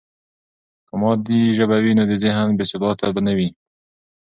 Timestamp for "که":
0.87-0.93